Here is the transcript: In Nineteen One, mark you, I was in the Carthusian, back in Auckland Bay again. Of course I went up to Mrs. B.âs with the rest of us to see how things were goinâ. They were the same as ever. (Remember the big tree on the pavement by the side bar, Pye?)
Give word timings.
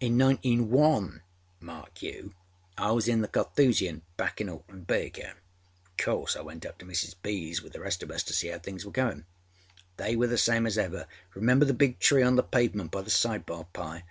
In 0.00 0.16
Nineteen 0.16 0.70
One, 0.70 1.20
mark 1.60 2.00
you, 2.00 2.32
I 2.78 2.92
was 2.92 3.06
in 3.06 3.20
the 3.20 3.28
Carthusian, 3.28 4.00
back 4.16 4.40
in 4.40 4.48
Auckland 4.48 4.86
Bay 4.86 5.04
again. 5.04 5.36
Of 5.84 5.98
course 6.02 6.36
I 6.36 6.40
went 6.40 6.64
up 6.64 6.78
to 6.78 6.86
Mrs. 6.86 7.14
B.âs 7.22 7.60
with 7.60 7.74
the 7.74 7.80
rest 7.80 8.02
of 8.02 8.10
us 8.10 8.22
to 8.22 8.32
see 8.32 8.48
how 8.48 8.58
things 8.58 8.86
were 8.86 8.92
goinâ. 8.92 9.26
They 9.98 10.16
were 10.16 10.26
the 10.28 10.38
same 10.38 10.66
as 10.66 10.78
ever. 10.78 11.06
(Remember 11.34 11.66
the 11.66 11.74
big 11.74 11.98
tree 11.98 12.22
on 12.22 12.36
the 12.36 12.42
pavement 12.42 12.90
by 12.90 13.02
the 13.02 13.10
side 13.10 13.44
bar, 13.44 13.66
Pye?) 13.74 14.04